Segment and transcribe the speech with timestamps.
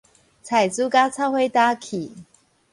[0.41, 2.09] 菜煮甲臭火焦去